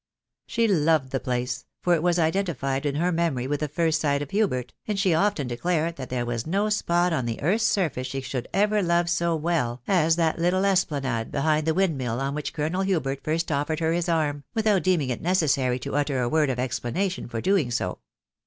She 0.47 0.67
loved 0.67 1.11
the 1.11 1.19
place, 1.19 1.65
for 1.83 1.93
it 1.93 2.01
was 2.01 2.17
identified 2.17 2.87
in 2.87 2.95
her 2.95 3.11
memory 3.11 3.45
with 3.45 3.59
the 3.59 3.67
first 3.67 4.01
sight 4.01 4.23
of 4.23 4.31
Hubert, 4.31 4.73
and 4.87 4.97
she 4.99 5.13
often 5.13 5.45
declared 5.47 5.97
that 5.97 6.09
there 6.09 6.25
was 6.25 6.47
no 6.47 6.69
spot 6.69 7.13
on 7.13 7.27
the 7.27 7.39
earth's 7.39 7.65
surface 7.67 8.07
she 8.07 8.19
should 8.21 8.47
ever 8.51 8.81
love 8.81 9.11
so 9.11 9.35
well 9.35 9.83
as 9.87 10.15
that 10.15 10.39
little 10.39 10.65
esplanade 10.65 11.29
behind 11.29 11.67
the 11.67 11.75
windmill 11.75 12.19
on 12.19 12.33
which 12.33 12.51
Colonel 12.51 12.81
Hubert 12.81 13.23
first 13.23 13.51
offered 13.51 13.79
her 13.79 13.93
his 13.93 14.09
arm, 14.09 14.43
without 14.55 14.81
deeming 14.81 15.11
it 15.11 15.21
necessary 15.21 15.77
to 15.77 15.95
utter 15.95 16.19
a 16.19 16.27
word 16.29 16.49
of 16.49 16.57
explanation 16.57 17.27
for 17.27 17.39
doing 17.39 17.69
so. 17.69 17.99